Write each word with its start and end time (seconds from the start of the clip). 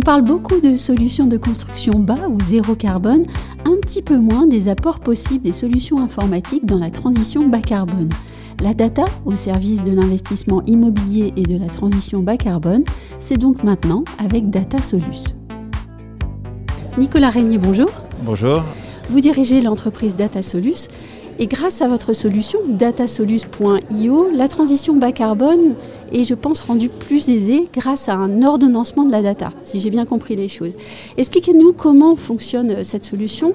On 0.00 0.02
parle 0.02 0.22
beaucoup 0.22 0.60
de 0.60 0.76
solutions 0.76 1.26
de 1.26 1.36
construction 1.36 1.98
bas 1.98 2.30
ou 2.30 2.40
zéro 2.40 2.74
carbone, 2.74 3.24
un 3.66 3.76
petit 3.82 4.00
peu 4.00 4.16
moins 4.16 4.46
des 4.46 4.68
apports 4.68 4.98
possibles 4.98 5.44
des 5.44 5.52
solutions 5.52 6.02
informatiques 6.02 6.64
dans 6.64 6.78
la 6.78 6.90
transition 6.90 7.46
bas 7.46 7.60
carbone. 7.60 8.08
La 8.62 8.72
data 8.72 9.04
au 9.26 9.36
service 9.36 9.82
de 9.82 9.92
l'investissement 9.92 10.62
immobilier 10.64 11.34
et 11.36 11.42
de 11.42 11.58
la 11.58 11.66
transition 11.66 12.22
bas 12.22 12.38
carbone, 12.38 12.82
c'est 13.18 13.36
donc 13.36 13.62
maintenant 13.62 14.02
avec 14.16 14.48
Data 14.48 14.80
Solus. 14.80 15.34
Nicolas 16.96 17.28
Régnier, 17.28 17.58
bonjour. 17.58 17.90
Bonjour. 18.22 18.62
Vous 19.10 19.20
dirigez 19.20 19.60
l'entreprise 19.60 20.16
Data 20.16 20.40
Solus 20.40 20.88
et 21.38 21.46
grâce 21.46 21.82
à 21.82 21.88
votre 21.88 22.12
solution, 22.12 22.58
datasolus.io, 22.68 24.28
la 24.34 24.48
transition 24.48 24.96
bas 24.96 25.12
carbone 25.12 25.74
est, 26.12 26.24
je 26.24 26.34
pense, 26.34 26.60
rendue 26.60 26.88
plus 26.88 27.28
aisée 27.28 27.68
grâce 27.72 28.08
à 28.08 28.14
un 28.14 28.42
ordonnancement 28.42 29.04
de 29.04 29.12
la 29.12 29.22
data, 29.22 29.52
si 29.62 29.80
j'ai 29.80 29.90
bien 29.90 30.04
compris 30.04 30.36
les 30.36 30.48
choses. 30.48 30.72
Expliquez-nous 31.16 31.72
comment 31.72 32.16
fonctionne 32.16 32.70
euh, 32.70 32.84
cette 32.84 33.04
solution 33.04 33.54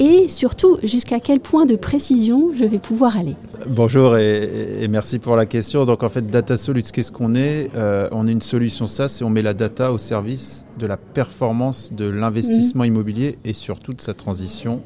et 0.00 0.28
surtout 0.28 0.78
jusqu'à 0.82 1.20
quel 1.20 1.40
point 1.40 1.66
de 1.66 1.76
précision 1.76 2.50
je 2.54 2.64
vais 2.64 2.78
pouvoir 2.78 3.18
aller. 3.18 3.36
Bonjour 3.68 4.16
et, 4.16 4.88
merci 4.88 5.18
pour 5.18 5.36
la 5.36 5.44
question. 5.44 5.84
Donc 5.84 6.02
en 6.02 6.08
fait, 6.08 6.26
DataSolus, 6.26 6.84
qu'est-ce 6.92 7.12
qu'on 7.12 7.34
est 7.34 7.70
euh, 7.76 8.08
On 8.10 8.26
est 8.26 8.32
une 8.32 8.40
solution 8.40 8.86
SaaS 8.86 9.18
et 9.20 9.24
on 9.24 9.30
met 9.30 9.42
la 9.42 9.52
data 9.52 9.92
au 9.92 9.98
service 9.98 10.64
de 10.78 10.86
la 10.86 10.96
performance 10.96 11.92
de 11.92 12.08
l'investissement 12.08 12.84
mmh. 12.84 12.86
immobilier 12.86 13.38
et 13.44 13.52
surtout 13.52 13.92
de 13.92 14.00
sa 14.00 14.14
transition 14.14 14.82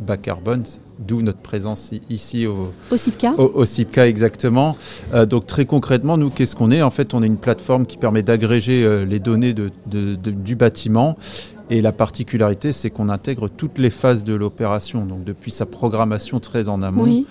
bas 0.00 0.16
carbone, 0.16 0.64
d'où 0.98 1.22
notre 1.22 1.38
présence 1.38 1.92
ici 2.10 2.46
au, 2.46 2.72
au 2.90 2.96
CIPCA. 2.96 3.34
Au, 3.38 3.64
CIPCA, 3.64 4.08
exactement. 4.08 4.76
Euh, 5.14 5.26
donc 5.26 5.46
très 5.46 5.64
concrètement, 5.64 6.16
nous, 6.16 6.30
qu'est-ce 6.30 6.56
qu'on 6.56 6.70
est? 6.70 6.82
En 6.82 6.90
fait, 6.90 7.14
on 7.14 7.22
est 7.22 7.26
une 7.26 7.36
plateforme 7.36 7.86
qui 7.86 7.96
permet 7.96 8.22
d'agréger 8.22 8.84
euh, 8.84 9.04
les 9.04 9.20
données 9.20 9.54
de, 9.54 9.70
du 9.86 10.56
bâtiment. 10.56 11.16
Et 11.70 11.82
la 11.82 11.92
particularité, 11.92 12.72
c'est 12.72 12.88
qu'on 12.88 13.10
intègre 13.10 13.48
toutes 13.48 13.78
les 13.78 13.90
phases 13.90 14.24
de 14.24 14.32
l'opération, 14.32 15.04
donc 15.04 15.24
depuis 15.24 15.50
sa 15.50 15.66
programmation 15.66 16.40
très 16.40 16.70
en 16.70 16.80
amont 16.80 17.24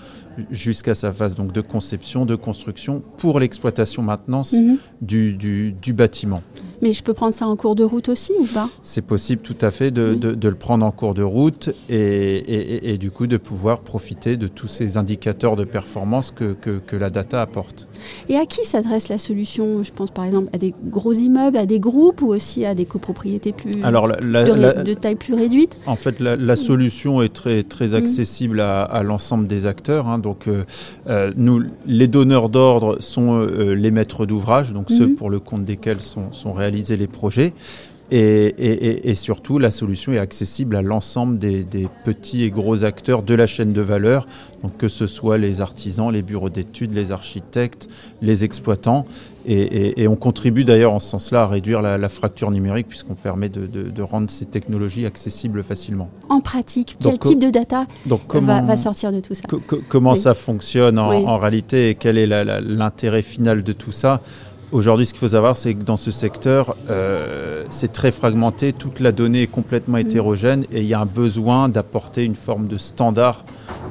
jusqu'à 0.52 0.94
sa 0.94 1.12
phase 1.12 1.34
donc, 1.34 1.50
de 1.50 1.60
conception, 1.60 2.24
de 2.24 2.36
construction, 2.36 3.02
pour 3.16 3.40
l'exploitation 3.40 4.02
maintenance 4.02 4.52
mhm. 4.52 4.78
du, 5.02 5.72
du 5.72 5.92
bâtiment. 5.92 6.40
Mais 6.82 6.92
je 6.92 7.02
peux 7.02 7.14
prendre 7.14 7.34
ça 7.34 7.46
en 7.46 7.56
cours 7.56 7.74
de 7.74 7.84
route 7.84 8.08
aussi 8.08 8.32
ou 8.38 8.46
pas? 8.46 8.68
C'est 8.82 9.02
possible 9.02 9.42
tout 9.42 9.56
à 9.60 9.70
fait 9.70 9.90
de, 9.90 10.14
de, 10.14 10.48
le 10.48 10.54
prendre 10.54 10.84
en 10.84 10.90
cours 10.90 11.14
de 11.14 11.22
route 11.22 11.70
et, 11.88 11.96
et, 11.96 12.92
et, 12.92 12.98
du 12.98 13.10
coup 13.10 13.26
de 13.26 13.36
pouvoir 13.36 13.80
profiter 13.80 14.36
de 14.36 14.48
tous 14.48 14.68
ces 14.68 14.96
indicateurs 14.96 15.56
de 15.56 15.64
performance 15.64 16.30
que, 16.30 16.52
que, 16.52 16.78
que 16.78 16.96
la 16.96 17.10
data 17.10 17.42
apporte. 17.42 17.88
Et 18.28 18.36
à 18.36 18.46
qui 18.46 18.64
s'adresse 18.64 19.08
la 19.08 19.18
solution? 19.18 19.82
Je 19.82 19.92
pense 19.92 20.10
par 20.10 20.24
exemple 20.24 20.48
à 20.52 20.58
des 20.58 20.74
gros 20.84 21.12
immeubles, 21.12 21.56
à 21.56 21.66
des 21.66 21.80
groupes 21.80 22.22
ou 22.22 22.28
aussi 22.28 22.64
à 22.64 22.74
des 22.74 22.84
copropriétés 22.84 23.52
plus 23.52 23.72
Alors, 23.82 24.08
de, 24.08 24.94
taille 24.94 25.16
plus 25.16 25.34
réduite? 25.34 25.78
En 25.86 25.96
fait, 25.96 26.20
la, 26.20 26.56
solution 26.56 27.22
est 27.22 27.32
très, 27.32 27.62
très 27.62 27.94
accessible 27.94 28.60
à, 28.60 28.82
à 28.82 29.02
l'ensemble 29.02 29.46
des 29.46 29.66
acteurs. 29.66 30.08
Hein. 30.08 30.18
donc 30.18 30.48
euh, 30.48 30.64
euh, 31.08 31.32
nous, 31.36 31.62
les 31.86 32.08
donneurs 32.08 32.48
d'ordre 32.48 32.96
sont 33.00 33.34
euh, 33.34 33.74
les 33.74 33.90
maîtres 33.90 34.26
d'ouvrage, 34.26 34.72
donc 34.72 34.90
ceux 34.90 35.08
mhm. 35.08 35.14
pour 35.14 35.30
le 35.30 35.40
compte 35.40 35.64
desquels 35.64 36.00
sont, 36.00 36.32
sont 36.32 36.52
réalisés 36.52 36.67
réaliser 36.68 36.96
les 36.96 37.08
projets. 37.08 37.54
Et, 38.10 39.14
surtout, 39.14 39.58
la 39.58 39.70
solution 39.70 40.12
est 40.12 40.18
accessible 40.18 40.76
à 40.76 40.82
l'ensemble 40.82 41.38
des, 41.38 41.88
petits 42.04 42.44
et 42.44 42.50
gros 42.50 42.84
acteurs 42.84 43.22
de 43.22 43.34
la 43.34 43.46
chaîne 43.46 43.74
de 43.74 43.82
valeur, 43.82 44.26
donc 44.62 44.78
que 44.78 44.88
ce 44.88 45.06
soit 45.06 45.36
les 45.36 45.60
artisans, 45.60 46.10
les 46.10 46.22
bureaux 46.22 46.48
d'études, 46.48 46.94
les 46.94 47.12
architectes, 47.12 47.88
les 48.22 48.44
exploitants. 48.44 49.04
Et, 49.46 50.08
on 50.08 50.16
contribue 50.16 50.64
d'ailleurs 50.64 50.92
en 50.92 50.98
ce 51.00 51.08
sens-là 51.10 51.42
à 51.42 51.46
réduire 51.46 51.82
la, 51.82 52.08
fracture 52.08 52.50
numérique 52.50 52.88
puisqu'on 52.88 53.14
permet 53.14 53.50
de, 53.50 54.02
rendre 54.02 54.30
ces 54.30 54.46
technologies 54.46 55.04
accessibles 55.04 55.62
facilement. 55.62 56.08
En 56.30 56.40
pratique, 56.40 56.96
quel 57.02 57.18
type 57.18 57.38
de 57.38 57.50
data 57.50 57.86
va, 58.06 58.76
sortir 58.76 59.12
de 59.12 59.20
tout 59.20 59.34
ça 59.34 59.42
Comment 59.88 60.14
ça 60.14 60.32
fonctionne 60.32 60.98
en, 60.98 61.12
en, 61.12 61.36
réalité 61.36 61.90
et 61.90 61.94
quel 61.94 62.16
est 62.16 62.26
l'intérêt 62.26 63.22
final 63.22 63.62
de 63.62 63.72
tout 63.74 63.92
ça 63.92 64.22
Aujourd'hui, 64.70 65.06
ce 65.06 65.12
qu'il 65.14 65.20
faut 65.20 65.28
savoir, 65.28 65.56
c'est 65.56 65.72
que 65.72 65.82
dans 65.82 65.96
ce 65.96 66.10
secteur, 66.10 66.76
euh, 66.90 67.64
c'est 67.70 67.90
très 67.90 68.10
fragmenté, 68.10 68.74
toute 68.74 69.00
la 69.00 69.12
donnée 69.12 69.44
est 69.44 69.46
complètement 69.46 69.96
mm. 69.96 70.00
hétérogène 70.00 70.64
et 70.70 70.80
il 70.80 70.86
y 70.86 70.92
a 70.92 71.00
un 71.00 71.06
besoin 71.06 71.70
d'apporter 71.70 72.24
une 72.24 72.34
forme 72.34 72.68
de 72.68 72.76
standard 72.76 73.46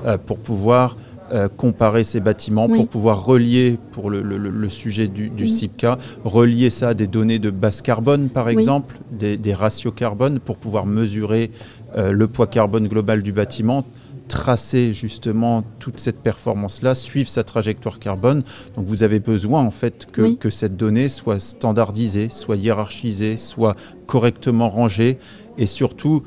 euh, 0.06 0.20
pour 0.24 0.38
pouvoir 0.38 0.96
euh, 1.34 1.50
comparer 1.50 2.04
ces 2.04 2.20
bâtiments, 2.20 2.70
pour 2.70 2.88
pouvoir 2.88 3.26
relier, 3.26 3.80
pour 3.92 4.12
le, 4.12 4.70
sujet 4.70 5.08
du, 5.08 5.30
du 5.30 5.48
CIPCA, 5.48 5.98
relier 6.24 6.70
ça 6.70 6.90
à 6.90 6.94
des 6.94 7.08
données 7.08 7.40
de 7.40 7.50
base 7.50 7.82
carbone, 7.82 8.30
par 8.30 8.48
exemple, 8.48 8.98
des, 9.12 9.36
des, 9.36 9.56
ratios 9.56 9.94
carbone, 9.96 10.40
pour 10.40 10.58
pouvoir 10.58 10.86
mesurer 10.86 11.50
le 11.96 12.28
poids 12.28 12.48
carbone 12.48 12.88
global 12.88 13.24
du 13.24 13.32
bâtiment 13.32 13.84
tracer 14.28 14.94
justement 14.94 15.64
toute 15.80 16.00
cette 16.00 16.20
performance-là, 16.20 16.96
suivre 16.96 17.30
sa 17.30 17.44
trajectoire 17.44 18.00
carbone. 18.00 18.44
Donc 18.76 18.86
vous 18.86 19.04
avez 19.04 19.20
besoin 19.20 19.62
en 19.62 19.72
fait 19.72 20.08
que, 20.12 20.36
que, 20.36 20.50
cette 20.50 20.78
donnée 20.78 21.10
soit 21.10 21.40
standardisée, 21.40 22.30
soit 22.30 22.56
hiérarchisée, 22.56 23.38
soit 23.38 23.76
correctement 24.06 24.70
rangée 24.70 25.18
et 25.58 25.66
surtout 25.66 26.24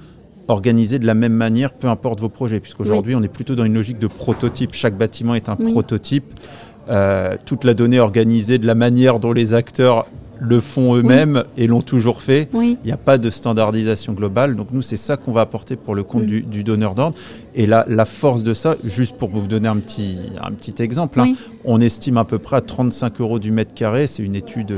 organisée 0.49 0.99
de 0.99 1.06
la 1.06 1.15
même 1.15 1.33
manière, 1.33 1.72
peu 1.72 1.89
importe 1.89 2.21
vos 2.21 2.28
projets, 2.28 2.60
puisqu'aujourd'hui 2.60 3.15
on 3.15 3.22
est 3.22 3.28
plutôt 3.28 3.55
dans 3.55 3.65
une 3.65 3.75
logique 3.75 3.99
de 3.99 4.09
prototype. 4.09 4.75
Chaque 4.75 4.97
bâtiment 4.97 5.34
est 5.34 5.49
un 5.49 5.56
prototype. 5.56 6.25
Euh, 6.89 7.37
toute 7.47 7.65
la 7.65 7.75
donnée 7.75 8.00
organisée 8.00 8.59
de 8.59 8.66
la 8.66 8.75
manière 8.75 9.21
dont 9.21 9.33
les 9.33 9.55
acteurs 9.55 10.06
le 10.41 10.61
font 10.61 10.97
eux-mêmes 10.97 11.45
et 11.56 11.67
l'ont 11.67 11.83
toujours 11.83 12.23
fait. 12.23 12.49
Il 12.55 12.78
n'y 12.84 12.93
a 12.93 12.97
pas 12.97 13.19
de 13.19 13.31
standardisation 13.31 14.15
globale. 14.15 14.56
Donc 14.56 14.69
nous, 14.73 14.83
c'est 14.83 14.97
ça 14.97 15.17
qu'on 15.17 15.33
va 15.33 15.43
apporter 15.43 15.77
pour 15.77 15.95
le 15.95 16.03
compte 16.03 16.25
du, 16.27 16.65
donneur 16.65 16.95
d'ordre. 16.95 17.17
Et 17.55 17.67
la, 17.67 17.84
la 17.89 18.05
force 18.05 18.43
de 18.43 18.55
ça, 18.55 18.77
juste 18.84 19.17
pour 19.17 19.28
vous 19.31 19.47
donner 19.47 19.69
un 19.69 19.77
petit, 19.77 20.19
un 20.41 20.53
petit 20.53 20.83
exemple, 20.83 21.21
hein, 21.21 21.34
on 21.65 21.81
estime 21.81 22.17
à 22.17 22.25
peu 22.25 22.39
près 22.39 22.56
à 22.56 22.61
35 22.61 23.21
euros 23.21 23.39
du 23.39 23.53
mètre 23.53 23.75
carré. 23.75 24.06
C'est 24.06 24.23
une 24.23 24.37
étude, 24.37 24.75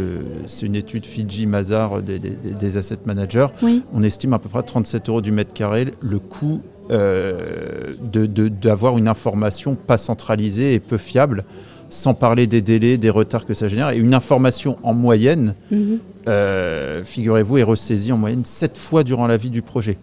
c'est 0.47 0.67
une 0.67 0.77
étude 0.77 1.07
Fiji 1.07 1.47
Mazar 1.47 2.03
des, 2.03 2.19
des, 2.19 2.77
asset 2.77 2.99
managers. 3.07 3.49
On 3.93 4.03
estime 4.03 4.33
à 4.33 4.39
peu 4.39 4.49
près 4.49 4.61
à 4.61 4.63
37 4.63 5.09
euros 5.09 5.21
du 5.21 5.33
mètre 5.33 5.53
carré 5.53 5.93
le 6.01 6.19
coût 6.19 6.61
euh, 6.91 7.95
d'avoir 8.03 8.99
une 8.99 9.09
information 9.09 9.75
pas 9.77 9.97
centralisée 9.97 10.75
et 10.75 10.81
peu 10.81 10.97
fiable 10.97 11.45
sans 11.93 12.15
parler 12.15 12.47
des 12.47 12.63
délais, 12.63 12.97
des 12.97 13.11
retards 13.11 13.47
que 13.47 13.55
ça 13.55 13.69
génère. 13.69 13.91
Et 13.91 13.99
une 13.99 14.15
information 14.15 14.79
en 14.83 14.95
moyenne, 14.95 15.55
mhm. 15.71 15.99
euh, 16.27 17.05
figurez-vous, 17.05 17.59
est 17.59 17.63
ressaisie 17.63 18.13
en 18.13 18.17
moyenne 18.17 18.45
sept 18.45 18.77
fois 18.77 19.05
durant 19.05 19.27
la 19.27 19.37
vie 19.37 19.51
du 19.51 19.63
projet. 19.63 19.99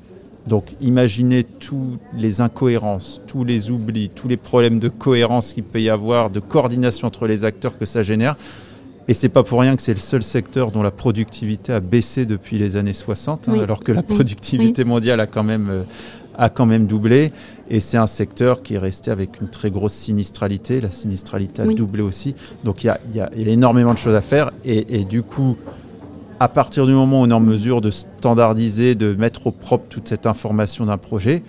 Donc 0.47 0.66
imaginez 0.81 1.44
toutes 1.44 1.99
les 2.17 2.41
incohérences, 2.41 3.22
tous 3.28 3.44
les 3.44 3.72
oublis, 3.72 4.09
tous 4.09 4.28
les 4.28 4.38
problèmes 4.38 4.79
de 4.79 4.88
cohérence 4.88 5.53
qu'il 5.53 5.63
peut 5.63 5.81
y 5.81 5.89
avoir, 5.89 6.29
de 6.29 6.39
coordination 6.39 7.07
entre 7.07 7.28
les 7.28 7.44
acteurs 7.44 7.78
que 7.78 7.85
ça 7.85 8.03
génère. 8.03 8.35
Et 9.07 9.16
c'est 9.16 9.29
pas 9.29 9.41
pour 9.41 9.59
rien 9.59 9.75
que 9.75 9.81
c'est 9.81 9.94
le 9.94 9.99
seul 9.99 10.22
secteur 10.22 10.72
dont 10.72 10.83
la 10.83 10.91
productivité 10.91 11.73
a 11.73 11.79
baissé 11.79 12.28
depuis 12.28 12.59
les 12.59 12.78
années 12.78 12.94
60, 12.94 13.49
hein, 13.49 13.59
alors 13.59 13.83
que 13.83 13.91
la 13.91 14.03
productivité 14.03 14.83
mondiale 14.83 15.19
a 15.19 15.25
quand 15.25 15.44
même 15.44 15.69
euh, 15.72 15.83
a 16.39 16.50
quand 16.50 16.66
même 16.66 16.88
doublé. 16.88 17.31
Et 17.69 17.79
c'est 17.79 17.97
un 17.97 18.07
secteur 18.07 18.63
qui 18.63 18.75
est 18.75 18.79
resté 18.79 19.11
avec 19.11 19.39
une 19.41 19.50
très 19.50 19.69
grosse 19.69 19.94
sinistralité. 19.94 20.81
La 20.81 20.90
sinistralité 20.90 21.61
a 21.61 21.66
doublé 21.66 22.02
aussi. 22.02 22.34
Donc 22.64 22.84
il 22.84 22.87
y 22.87 22.90
a, 22.90 22.99
y 23.14 23.19
a, 23.19 23.29
énormément 23.35 23.93
de 23.93 23.99
choses 23.99 24.16
à 24.16 24.22
faire. 24.22 24.52
Et, 24.64 24.99
et, 24.99 25.03
du 25.03 25.22
coup, 25.22 25.58
à 26.40 26.47
partir 26.47 26.87
du 26.87 26.93
moment 26.93 27.22
où 27.22 27.25
on 27.25 27.29
est 27.29 27.34
en 27.34 27.40
mesure 27.41 27.81
de 27.81 27.91
standardiser, 27.91 28.96
de 28.96 29.14
mettre 29.14 29.47
au 29.47 29.52
propre 29.52 29.85
toute 29.90 30.08
cette 30.08 30.25
information 30.25 30.85
d'un 30.85 30.97
projet, 30.97 31.43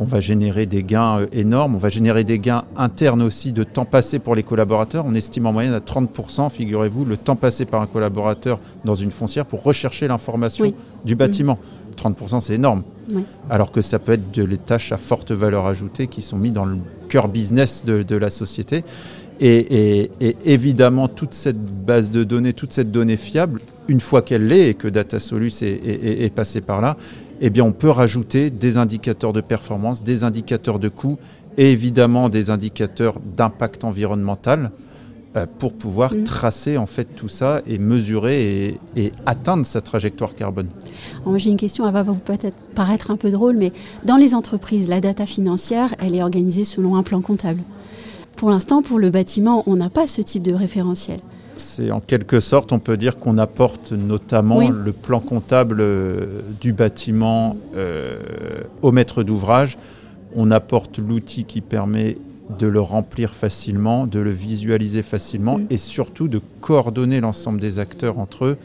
on 0.00 0.04
va 0.04 0.20
générer 0.20 0.66
des 0.66 0.82
gains 0.82 1.20
euh, 1.20 1.26
énormes, 1.32 1.74
on 1.74 1.78
va 1.78 1.88
générer 1.88 2.24
des 2.24 2.38
gains 2.38 2.64
internes 2.76 3.22
aussi 3.22 3.52
de 3.52 3.62
temps 3.62 3.84
passé 3.84 4.18
pour 4.18 4.34
les 4.34 4.42
collaborateurs. 4.42 5.04
On 5.06 5.14
estime 5.14 5.46
en 5.46 5.52
moyenne 5.52 5.74
à 5.74 5.80
30%, 5.80 6.50
figurez-vous, 6.50 7.04
le 7.04 7.16
temps 7.16 7.36
passé 7.36 7.64
par 7.64 7.80
un 7.82 7.86
collaborateur 7.86 8.60
dans 8.84 8.94
une 8.94 9.10
foncière 9.10 9.46
pour 9.46 9.62
rechercher 9.62 10.08
l'information 10.08 10.72
du 11.04 11.14
bâtiment. 11.14 11.58
30% 11.94 12.40
c'est 12.40 12.54
énorme. 12.54 12.84
Alors 13.50 13.70
que 13.70 13.82
ça 13.82 13.98
peut 13.98 14.12
être 14.12 14.30
de 14.32 14.42
les 14.42 14.56
tâches 14.56 14.92
à 14.92 14.96
forte 14.96 15.32
valeur 15.32 15.66
ajoutée 15.66 16.06
qui 16.06 16.22
sont 16.22 16.38
mises 16.38 16.52
dans 16.52 16.64
le 16.64 16.78
cœur 17.08 17.28
business 17.28 17.84
de, 17.84 18.16
la 18.16 18.30
société. 18.30 18.84
Et, 19.40 20.10
évidemment, 20.44 21.08
toute 21.08 21.34
cette 21.34 21.60
base 21.84 22.10
de 22.10 22.24
données, 22.24 22.52
toute 22.52 22.72
cette 22.72 22.90
donnée 22.90 23.16
fiable, 23.16 23.60
une 23.88 24.00
fois 24.00 24.22
qu'elle 24.22 24.46
l'est 24.46 24.70
et 24.70 24.74
que 24.74 24.88
DataSolus 24.88 25.62
est, 25.62 26.24
est, 26.24 26.34
passé 26.34 26.60
par 26.60 26.80
là, 26.80 26.96
eh 27.40 27.50
bien, 27.50 27.64
on 27.64 27.72
peut 27.72 27.90
rajouter 27.90 28.50
des 28.50 28.78
indicateurs 28.78 29.32
de 29.32 29.40
performance, 29.40 30.02
des 30.02 30.24
indicateurs 30.24 30.78
de 30.78 30.88
coût 30.88 31.18
et 31.58 31.72
évidemment 31.72 32.28
des 32.28 32.50
indicateurs 32.50 33.18
d'impact 33.36 33.84
environnemental 33.84 34.70
pour 35.58 35.72
pouvoir 35.72 36.14
mm. 36.14 36.24
tracer 36.24 36.76
en 36.76 36.86
fait 36.86 37.04
tout 37.04 37.28
ça 37.28 37.60
et 37.66 37.78
mesurer 37.78 38.78
et, 38.96 39.12
atteindre 39.26 39.66
sa 39.66 39.80
trajectoire 39.80 40.34
carbone. 40.34 40.68
J'ai 41.36 41.50
une 41.50 41.56
question, 41.56 41.86
elle 41.86 41.92
va 41.92 42.02
vous 42.02 42.14
peut-être 42.14 42.56
paraître 42.74 43.10
un 43.10 43.16
peu 43.16 43.30
drôle, 43.30 43.56
mais 43.56 43.72
dans 44.04 44.16
les 44.16 44.34
entreprises, 44.34 44.88
la 44.88 45.00
data 45.00 45.26
financière, 45.26 45.94
elle 45.98 46.14
est 46.14 46.22
organisée 46.22 46.64
selon 46.64 46.96
un 46.96 47.02
plan 47.02 47.20
comptable. 47.20 47.60
Pour 48.36 48.50
l'instant, 48.50 48.82
pour 48.82 48.98
le 48.98 49.10
bâtiment, 49.10 49.62
on 49.66 49.76
n'a 49.76 49.90
pas 49.90 50.06
ce 50.06 50.20
type 50.20 50.42
de 50.42 50.54
référentiel. 50.54 51.20
C'est 51.56 51.90
en 51.90 52.00
quelque 52.00 52.40
sorte, 52.40 52.72
on 52.72 52.80
peut 52.80 52.96
dire 52.96 53.16
qu'on 53.16 53.38
apporte 53.38 53.92
notamment 53.92 54.68
le 54.68 54.92
plan 54.92 55.20
comptable 55.20 55.78
euh, 55.80 56.40
du 56.60 56.72
bâtiment 56.72 57.56
euh, 57.76 58.18
au 58.82 58.90
maître 58.90 59.22
d'ouvrage. 59.22 59.78
On 60.34 60.50
apporte 60.50 60.98
l'outil 60.98 61.44
qui 61.44 61.60
permet 61.60 62.18
de 62.58 62.66
le 62.66 62.80
remplir 62.80 63.34
facilement, 63.34 64.06
de 64.06 64.18
le 64.18 64.30
visualiser 64.30 65.02
facilement 65.02 65.60
et 65.70 65.78
surtout 65.78 66.28
de 66.28 66.40
coordonner 66.60 67.20
l'ensemble 67.20 67.60
des 67.60 67.78
acteurs 67.78 68.18
entre 68.18 68.44
eux 68.44 68.58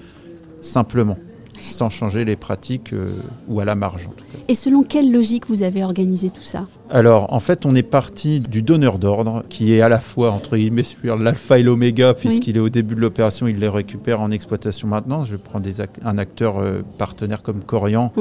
simplement, 0.62 1.18
sans 1.62 1.90
changer 1.90 2.26
les 2.26 2.36
pratiques 2.36 2.92
euh, 2.94 3.14
ou 3.48 3.60
à 3.62 3.66
la 3.66 3.76
marge 3.76 4.08
en 4.08 4.12
tout 4.12 4.26
cas. 4.26 4.40
Et 4.50 4.56
selon 4.56 4.84
quelle 4.84 5.12
logique 5.12 5.48
vous 5.48 5.64
avez 5.64 5.84
organisé 5.84 6.30
tout 6.30 6.44
ça? 6.44 6.66
Alors 6.90 7.32
en 7.32 7.40
fait 7.40 7.66
on 7.66 7.74
est 7.76 7.84
parti 7.84 8.42
du 8.42 8.62
donneur 8.62 9.00
d'ordre 9.00 9.44
qui 9.50 9.74
est 9.74 9.82
à 9.82 9.90
la 9.90 10.00
fois 10.00 10.32
entre 10.32 10.58
guillemets 10.58 10.84
l'alpha 11.04 11.60
et 11.60 11.64
l'oméga 11.64 12.14
puisqu'il 12.14 12.58
est 12.58 12.62
au 12.62 12.70
début 12.70 12.96
de 12.96 13.02
l'opération, 13.02 13.48
il 13.48 13.60
les 13.60 13.70
récupère 13.70 14.20
en 14.20 14.32
exploitation 14.32 14.88
maintenant. 14.90 15.24
Je 15.24 15.38
prends 15.38 15.60
des 15.62 15.82
un 16.04 16.18
acteur 16.18 16.58
euh, 16.58 16.82
partenaire 16.98 17.44
comme 17.44 17.62
Corian 17.62 18.12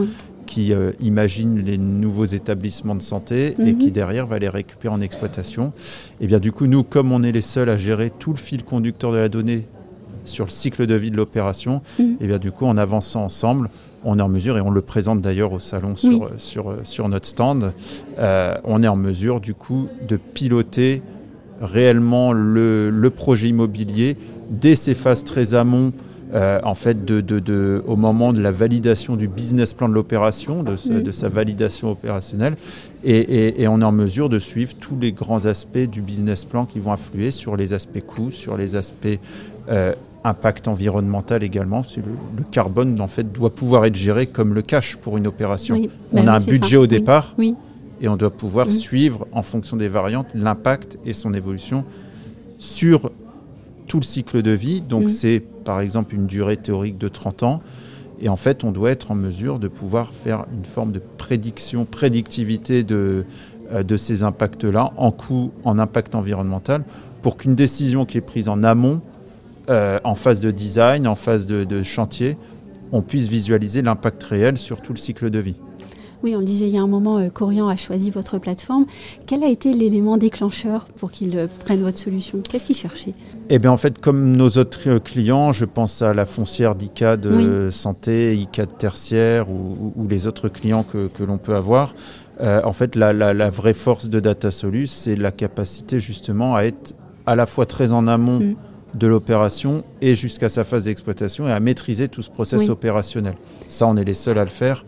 qui 0.49 0.73
euh, 0.73 0.93
imagine 0.99 1.63
les 1.63 1.77
nouveaux 1.77 2.25
établissements 2.25 2.95
de 2.95 3.03
santé 3.03 3.55
et 3.61 3.75
qui 3.75 3.89
mhm. 3.89 3.93
derrière 3.93 4.27
va 4.27 4.39
les 4.39 4.49
récupérer 4.49 4.93
en 4.93 5.01
exploitation. 5.03 5.73
Et 6.21 6.27
bien 6.27 6.41
du 6.41 6.53
coup, 6.53 6.67
nous, 6.67 6.83
comme 6.83 7.13
on 7.13 7.23
est 7.23 7.33
les 7.33 7.43
seuls 7.43 7.69
à 7.69 7.77
gérer 7.77 8.11
tout 8.19 8.31
le 8.31 8.39
fil 8.39 8.65
conducteur 8.65 9.13
de 9.13 9.19
la 9.19 9.29
donnée 9.29 9.67
sur 10.25 10.47
le 10.47 10.51
cycle 10.51 10.87
de 10.87 10.95
vie 10.95 11.11
de 11.11 11.17
l'opération, 11.17 11.83
mhm. 11.99 12.17
et 12.21 12.27
bien 12.27 12.39
du 12.39 12.51
coup, 12.51 12.65
en 12.65 12.79
avançant 12.79 13.25
ensemble, 13.25 13.69
on 14.05 14.19
est 14.19 14.23
en 14.23 14.29
mesure, 14.29 14.57
et 14.57 14.61
on 14.63 14.71
le 14.71 14.81
présente 14.81 15.21
d'ailleurs 15.21 15.53
au 15.53 15.59
salon 15.59 15.97
sur, 15.97 16.31
sur, 16.39 16.77
sur, 16.85 17.09
notre 17.09 17.27
stand, 17.27 17.73
euh, 18.19 18.55
on 18.65 18.83
est 18.83 18.89
en 18.89 18.97
mesure 18.97 19.41
du 19.41 19.55
coup 19.55 19.89
de 20.09 20.17
piloter 20.17 21.03
réellement 21.61 22.33
le, 22.33 22.91
le 22.91 23.11
projet 23.11 23.49
immobilier 23.49 24.17
dès 24.49 24.77
ses 24.77 24.95
phases 24.95 25.25
très 25.25 25.55
amont 25.55 25.93
euh, 26.35 26.61
en 26.63 26.75
fait, 26.75 27.05
de, 27.05 27.83
au 27.87 27.97
moment 27.97 28.33
de 28.33 28.41
la 28.41 28.51
validation 28.51 29.17
du 29.17 29.29
business 29.29 29.73
plan 29.73 29.89
de 29.89 29.95
l'opération, 29.95 30.63
de, 30.63 30.77
sa 30.77 31.29
validation 31.29 31.91
opérationnelle, 31.91 32.57
et, 33.05 33.67
on 33.69 33.81
est 33.81 33.85
en 33.85 33.93
mesure 33.93 34.29
de 34.29 34.39
suivre 34.39 34.75
tous 34.79 34.99
les 35.01 35.13
grands 35.13 35.47
aspects 35.47 35.79
du 35.79 36.03
business 36.03 36.45
plan 36.45 36.67
qui 36.67 36.81
vont 36.81 36.93
influer 36.93 37.31
sur 37.31 37.57
les 37.57 37.73
aspects 37.73 38.01
coûts, 38.01 38.31
sur 38.31 38.57
les 38.57 38.77
aspects 38.77 39.19
euh, 39.71 39.95
impact 40.25 40.69
environnemental 40.69 41.43
également. 41.43 41.83
Le, 41.97 42.03
le, 42.39 42.45
carbone, 42.51 43.01
en 43.01 43.07
fait, 43.07 43.33
doit 43.33 43.55
pouvoir 43.55 43.87
être 43.87 43.95
géré 43.95 44.27
comme 44.27 44.55
le 44.55 44.63
cash 44.63 44.97
pour 44.97 45.17
une 45.17 45.27
opération. 45.27 45.81
on 46.13 46.25
bah 46.25 46.33
a 46.33 46.37
un 46.37 46.45
budget 46.45 46.77
au 46.77 46.87
départ. 46.87 47.35
Et 48.01 48.07
on 48.07 48.17
doit 48.17 48.31
pouvoir 48.31 48.71
suivre, 48.71 49.27
en 49.33 49.43
fonction 49.43 49.77
des 49.77 49.89
variantes, 49.89 50.29
l'impact 50.35 50.99
et 51.05 51.13
son 51.13 51.35
évolution 51.35 51.85
sur 52.59 53.11
tout 53.89 53.99
le 53.99 54.05
cycle 54.05 54.43
de 54.43 54.53
vie. 54.53 54.83
Donc 54.83 55.11
c'est 55.11 55.43
par 55.69 55.83
exemple 55.83 56.15
une 56.15 56.27
durée 56.27 56.57
théorique 56.57 56.97
de 56.97 57.09
30 57.09 57.43
ans. 57.43 57.61
Et 58.23 58.31
en 58.31 58.37
fait, 58.37 58.65
on 58.65 58.71
doit 58.71 58.91
être 58.91 59.11
en 59.11 59.15
mesure 59.15 59.59
de 59.59 59.69
pouvoir 59.69 60.15
faire 60.15 60.47
une 60.51 60.65
forme 60.65 60.93
de 60.93 61.03
prédiction, 61.19 61.85
prédictivité 61.85 62.85
de, 62.85 63.27
euh, 63.71 63.97
ces 63.99 64.23
impacts-là 64.23 64.95
en 64.97 65.11
coût, 65.11 65.53
en 65.65 65.79
impact 65.79 66.15
environnemental, 66.15 66.85
pour 67.21 67.37
qu'une 67.37 67.55
décision 67.55 68.07
qui 68.07 68.17
est 68.17 68.23
prise 68.23 68.49
en 68.49 68.63
amont, 68.63 69.03
euh, 69.69 69.99
en 70.05 70.15
phase 70.15 70.41
de 70.41 70.51
design, 70.51 71.07
en 71.07 71.15
phase 71.15 71.45
de 71.45 71.83
chantier, 71.83 72.39
on 72.91 73.03
puisse 73.03 73.29
visualiser 73.29 73.83
l'impact 73.83 74.23
réel 74.23 74.57
sur 74.57 74.81
tout 74.81 74.95
le 74.95 74.99
cycle 74.99 75.29
de 75.29 75.39
vie. 75.39 75.57
Oui, 76.23 76.35
on 76.35 76.41
le 76.41 76.45
disait 76.45 76.67
il 76.67 76.75
y 76.75 76.79
a 76.79 76.83
un 76.83 76.89
moment, 76.89 77.19
euh, 77.19 77.29
Corian 77.29 77.69
a 77.69 77.77
choisi 77.77 78.11
votre 78.11 78.39
plateforme. 78.39 78.87
Quel 79.27 79.45
a 79.45 79.49
été 79.49 79.73
l'élément 79.73 80.17
déclencheur 80.17 80.87
pour 80.97 81.11
qu'il 81.11 81.37
euh, 81.37 81.47
prenne 81.65 81.81
votre 81.81 81.99
solution? 81.99 82.41
Qu'est-ce 82.49 82.67
qu'il 82.67 82.75
cherchait? 82.75 83.15
Eh 83.51 83.59
bien, 83.59 83.71
en 83.71 83.77
fait, 83.77 84.01
comme 84.01 84.37
nos 84.37 84.49
autres 84.51 84.89
euh, 84.89 84.99
clients, 84.99 85.53
je 85.53 85.65
pense 85.65 86.03
à 86.03 86.15
la 86.15 86.27
foncière 86.27 86.75
d'ICAD 86.75 87.71
santé, 87.71 88.37
ICAD 88.37 88.79
tertiaire 88.79 89.49
ou, 89.51 90.07
les 90.09 90.27
autres 90.27 90.49
clients 90.49 90.85
que, 90.85 91.09
l'on 91.23 91.39
peut 91.39 91.55
avoir. 91.55 91.95
en 92.41 92.73
fait, 92.73 92.97
la, 92.97 93.51
vraie 93.51 93.75
force 93.75 94.09
de 94.09 94.21
DataSolus, 94.21 94.87
c'est 94.87 95.17
la 95.17 95.33
capacité 95.33 96.01
justement 96.01 96.57
à 96.57 96.63
être 96.63 96.95
à 97.27 97.37
la 97.37 97.47
fois 97.47 97.67
très 97.67 97.93
en 97.93 98.07
amont. 98.07 98.41
Mm 98.41 98.57
de 98.95 99.07
l'opération 99.07 99.85
et 100.01 100.15
jusqu'à 100.15 100.49
sa 100.49 100.65
phase 100.65 100.85
d'exploitation 100.85 101.47
et 101.47 101.53
à 101.53 101.61
maîtriser 101.61 102.09
tout 102.09 102.23
ce 102.23 102.31
process 102.31 102.69
opérationnel. 102.69 103.35
Ça, 103.69 103.87
on 103.87 103.97
est 103.97 104.05
les 104.05 104.15
seuls 104.15 104.39
à 104.39 104.45
le 104.45 104.51
faire. 104.51 104.87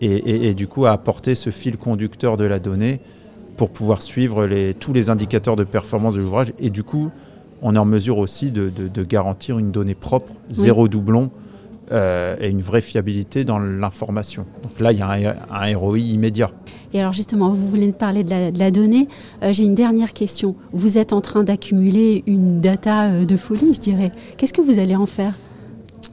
Et, 0.00 0.54
du 0.54 0.66
coup 0.66 0.86
à 0.86 0.92
apporter 0.92 1.34
ce 1.34 1.50
fil 1.50 1.76
conducteur 1.76 2.36
de 2.36 2.44
la 2.44 2.58
donnée 2.58 3.00
pour 3.56 3.70
pouvoir 3.70 4.02
suivre 4.02 4.46
les, 4.46 4.74
tous 4.74 4.92
les 4.92 5.10
indicateurs 5.10 5.56
de 5.56 5.64
performance 5.64 6.14
de 6.14 6.20
l'ouvrage. 6.20 6.52
Et 6.60 6.70
du 6.70 6.82
coup 6.82 7.10
on 7.62 7.74
est 7.74 7.78
en 7.78 7.84
mesure 7.84 8.18
aussi 8.18 8.50
de, 8.50 8.70
garantir 9.02 9.58
une 9.58 9.70
donnée 9.70 9.94
propre, 9.94 10.32
zéro 10.50 10.88
doublon 10.88 11.30
euh, 11.90 12.36
et 12.40 12.48
une 12.48 12.60
vraie 12.60 12.80
fiabilité 12.80 13.44
dans 13.44 13.58
l'information. 13.58 14.44
Donc 14.62 14.80
là, 14.80 14.92
il 14.92 14.98
y 14.98 15.02
a 15.02 15.08
un, 15.50 15.76
ROI 15.76 15.98
immédiat. 15.98 16.50
Et 16.92 17.00
alors 17.00 17.12
justement, 17.12 17.50
vous 17.50 17.68
voulez 17.68 17.92
parler 17.92 18.24
de 18.24 18.58
la, 18.58 18.70
donnée. 18.70 19.08
Euh, 19.42 19.52
j'ai 19.52 19.64
une 19.64 19.74
dernière 19.74 20.12
question. 20.12 20.54
Vous 20.72 20.98
êtes 20.98 21.12
en 21.12 21.20
train 21.20 21.44
d'accumuler 21.44 22.24
une 22.26 22.60
data 22.60 23.06
euh, 23.06 23.24
de 23.24 23.36
folie, 23.36 23.72
je 23.74 23.80
dirais. 23.80 24.12
Qu'est-ce 24.36 24.52
que 24.52 24.60
vous 24.60 24.78
allez 24.78 24.96
en 24.96 25.06
faire? 25.06 25.34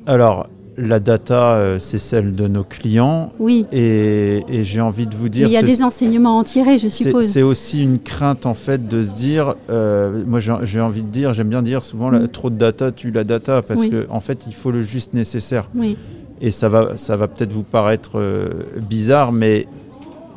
Alors, 0.06 0.48
la 0.78 1.00
data, 1.00 1.54
euh, 1.54 1.80
c'est 1.80 2.00
celle 2.00 2.36
de 2.36 2.48
nos 2.48 2.64
clients. 2.64 3.32
Oui. 3.40 3.66
Et, 3.72 4.44
j'ai 4.64 4.82
envie 4.82 5.08
de 5.08 5.16
vous 5.16 5.30
dire. 5.30 5.48
il 5.48 5.54
y 5.54 5.58
a 5.58 5.64
des 5.64 5.82
enseignements 5.82 6.38
à 6.38 6.40
en 6.42 6.44
tirer, 6.44 6.78
je 6.78 6.88
suppose. 6.88 7.26
C'est 7.26 7.42
aussi 7.42 7.82
une 7.82 8.00
crainte, 8.00 8.46
en 8.46 8.54
fait, 8.54 8.88
de 8.88 9.04
se 9.04 9.16
dire. 9.16 9.56
Euh, 9.70 10.24
moi, 10.26 10.40
j'ai 10.40 10.82
envie 10.82 11.02
de 11.02 11.08
dire, 11.08 11.34
j'aime 11.34 11.50
bien 11.50 11.62
dire 11.62 11.84
souvent, 11.84 12.12
mm. 12.12 12.28
trop 12.30 12.50
de 12.50 12.58
data 12.58 12.92
tue 12.92 13.12
la 13.12 13.24
data, 13.24 13.62
parce 13.62 13.88
qu'en 13.88 14.16
en 14.16 14.20
fait, 14.20 14.46
il 14.48 14.54
faut 14.54 14.72
le 14.72 14.82
juste 14.82 15.14
nécessaire. 15.14 15.70
Oui. 15.76 15.98
Et 16.42 16.52
ça 16.52 16.68
va, 16.68 16.98
ça 16.98 17.16
va 17.16 17.28
peut-être 17.28 17.54
vous 17.54 17.64
paraître 17.64 18.12
euh, 18.16 18.50
bizarre, 18.82 19.32
mais 19.32 19.68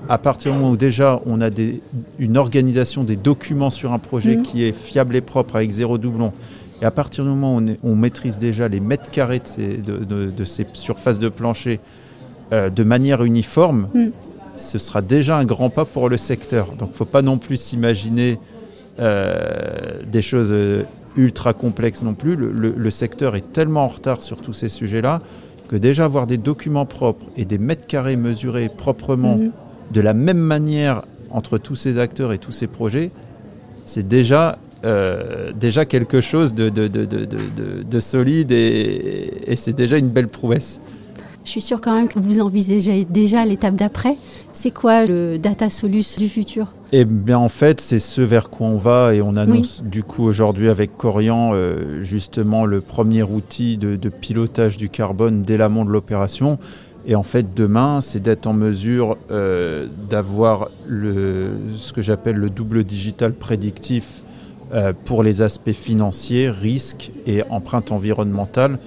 à 0.09 0.19
partir 0.19 0.53
du 0.53 0.59
moment 0.59 0.71
où 0.71 0.77
déjà 0.77 1.21
on 1.27 1.41
a 1.41 1.51
des, 1.51 1.81
une 2.21 2.37
organisation 2.37 3.03
des 3.03 3.17
documents 3.17 3.71
sur 3.71 3.93
un 3.93 3.99
projet 3.99 4.37
mm. 4.37 4.43
qui 4.43 4.65
est 4.65 4.73
fiable 4.73 5.17
et 5.17 5.21
propre 5.21 5.57
avec 5.57 5.71
zéro 5.73 5.99
doublon, 5.99 6.33
et 6.81 6.85
à 6.85 6.91
partir 6.91 7.25
du 7.25 7.31
moment 7.31 7.57
où 7.57 7.63
on, 7.83 7.97
maîtrise 7.97 8.39
déjà 8.39 8.69
les 8.69 8.81
mètres 8.81 9.11
carrés 9.11 9.41
de 9.59 10.45
ces, 10.45 10.67
surfaces 10.75 11.19
de 11.19 11.29
plancher 11.29 11.81
euh, 12.53 12.71
de 12.71 12.85
manière 12.85 13.25
uniforme, 13.25 13.89
mm. 13.95 14.07
ce 14.57 14.79
sera 14.79 15.03
déjà 15.03 15.37
un 15.37 15.45
grand 15.45 15.71
pas 15.71 15.85
pour 15.85 16.09
le 16.09 16.17
secteur. 16.17 16.69
Donc 16.77 16.91
il 16.91 16.93
ne 16.93 16.97
faut 16.97 17.05
pas 17.05 17.23
non 17.23 17.39
plus 17.39 17.57
s'imaginer 17.57 18.39
euh, 19.01 20.03
des 20.07 20.23
choses 20.23 20.53
euh, 20.53 20.85
ultra 21.17 21.53
complexes 21.53 22.03
non 22.03 22.15
plus. 22.15 22.37
Le, 22.37 22.91
secteur 22.91 23.35
est 23.35 23.53
tellement 23.53 23.85
en 23.85 23.89
retard 23.89 24.23
sur 24.23 24.41
tous 24.41 24.53
ces 24.53 24.69
sujets-là 24.69 25.21
que 25.67 25.77
déjà 25.77 26.05
avoir 26.05 26.27
des 26.27 26.39
documents 26.39 26.87
propres 26.87 27.27
et 27.37 27.45
des 27.45 27.59
mètres 27.59 27.87
carrés 27.87 28.17
mesurés 28.17 28.71
proprement 28.75 29.37
mm. 29.37 29.51
de 29.93 30.01
la 30.01 30.15
même 30.15 30.39
manière 30.39 31.03
entre 31.31 31.59
tous 31.59 31.77
ces 31.77 31.99
acteurs 31.99 32.33
et 32.33 32.39
tous 32.39 32.53
ces 32.53 32.69
projets, 32.69 33.11
c'est 33.85 34.07
déjà 34.07 34.59
euh, 34.85 35.53
déjà 35.59 35.85
quelque 35.85 36.21
chose 36.21 36.55
de, 36.55 36.69
de, 36.69 38.01
solide 38.01 38.53
et, 38.53 39.55
c'est 39.57 39.73
déjà 39.73 39.99
une 39.99 40.09
belle 40.09 40.29
prouesse. 40.29 40.81
Je 41.45 41.51
suis 41.51 41.61
sûr 41.61 41.81
quand 41.81 41.95
même 41.95 42.09
que 42.09 42.19
vous 42.19 42.41
envisagez 42.41 43.07
déjà 43.07 43.45
l'étape 43.45 43.75
d'après. 43.75 44.17
C'est 44.53 44.71
quoi 44.71 45.07
le 45.07 45.39
data 45.39 45.71
solus 45.71 46.17
du 46.19 46.29
futur? 46.29 46.67
Eh 46.93 47.05
bien 47.05 47.39
en 47.39 47.49
fait 47.49 47.81
c'est 47.81 47.99
ce 47.99 48.21
vers 48.21 48.51
quoi 48.51 48.67
on 48.67 48.77
va 48.77 49.15
et 49.15 49.21
on 49.21 49.35
annonce 49.37 49.83
du 49.83 50.03
coup 50.03 50.25
aujourd'hui 50.25 50.69
avec 50.69 50.97
Corian 50.97 51.53
euh, 51.53 52.01
justement 52.01 52.65
le 52.65 52.81
premier 52.81 53.23
outil 53.23 53.79
de, 53.79 54.09
pilotage 54.09 54.77
du 54.77 54.89
carbone 54.89 55.43
dès 55.43 55.57
l'amont 55.57 55.85
de 55.85 55.91
l'opération. 55.91 56.59
Et 57.07 57.15
en 57.15 57.23
fait, 57.23 57.55
demain, 57.55 58.03
c'est 58.03 58.21
d'être 58.21 58.47
en 58.47 58.53
mesure 58.53 59.17
euh, 59.31 59.87
d'avoir 60.11 60.69
ce 60.89 61.93
que 61.95 62.03
j'appelle 62.03 62.37
le 62.37 62.51
double 62.51 62.85
digital 62.85 63.33
prédictif 63.33 64.21
euh, 64.21 64.28
pour 65.05 65.23
les 65.23 65.41
aspects 65.41 65.73
financiers, 65.73 66.51
risques 66.51 67.11
et 67.27 67.43
empreinte 67.49 67.91
environnementale 67.91 68.79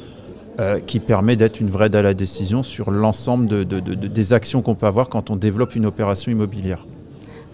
euh, 0.60 0.80
qui 0.80 1.00
permet 1.00 1.38
d'être 1.38 1.62
une 1.62 1.70
vraie 1.70 1.86
aide 1.86 1.96
à 1.96 2.02
la 2.02 2.14
décision 2.14 2.62
sur 2.62 2.92
l'ensemble 2.92 3.66
des 3.66 4.34
actions 4.34 4.62
qu'on 4.62 4.76
peut 4.76 4.86
avoir 4.86 5.08
quand 5.08 5.30
on 5.30 5.38
développe 5.38 5.76
une 5.76 5.86
opération 5.86 6.30
immobilière. 6.30 6.86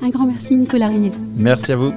Un 0.02 0.10
grand 0.10 0.26
merci 0.26 0.56
Nicolas 0.56 0.88
Rignet. 0.88 1.12
Merci 1.36 1.72
à 1.72 1.76
vous. 1.76 1.94